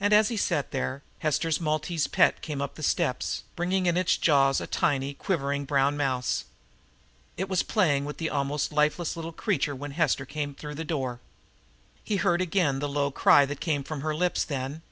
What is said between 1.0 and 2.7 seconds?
Hester's maltese pet came